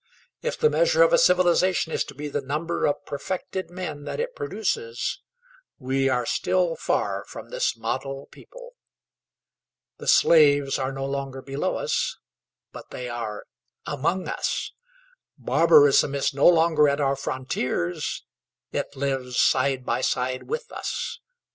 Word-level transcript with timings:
If 0.41 0.57
the 0.57 0.71
measure 0.71 1.03
of 1.03 1.13
a 1.13 1.17
civilization 1.19 1.91
is 1.93 2.03
to 2.05 2.15
be 2.15 2.27
the 2.27 2.41
number 2.41 2.87
of 2.87 3.05
perfected 3.05 3.69
men 3.69 4.03
that 4.05 4.19
it 4.19 4.35
produces, 4.35 5.21
we 5.77 6.09
are 6.09 6.25
still 6.25 6.75
far 6.75 7.23
from 7.27 7.49
this 7.51 7.77
model 7.77 8.25
people. 8.31 8.71
The 9.99 10.07
slaves 10.07 10.79
are 10.79 10.91
no 10.91 11.05
longer 11.05 11.43
below 11.43 11.75
us, 11.75 12.17
but 12.71 12.89
they 12.89 13.09
are 13.09 13.45
among 13.85 14.27
us. 14.27 14.71
Barbarism 15.37 16.15
is 16.15 16.33
no 16.33 16.47
longer 16.47 16.89
at 16.89 16.99
our 16.99 17.15
frontiers: 17.15 18.23
it 18.71 18.95
lives 18.95 19.39
side 19.39 19.85
by 19.85 20.01
side 20.01 20.49
with 20.49 20.71
us. 20.71 21.19